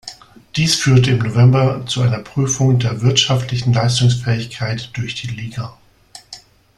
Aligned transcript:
Dies 0.55 0.73
führte 0.77 1.11
im 1.11 1.19
November 1.19 1.85
zu 1.85 2.01
einer 2.01 2.17
Prüfung 2.17 2.79
der 2.79 3.01
wirtschaftlichen 3.03 3.71
Leistungsfähigkeit 3.71 4.89
durch 4.97 5.13
die 5.13 5.27
Liga. 5.27 5.77